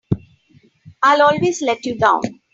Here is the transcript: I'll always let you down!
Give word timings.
I'll 1.03 1.21
always 1.21 1.61
let 1.61 1.85
you 1.85 1.95
down! 1.95 2.21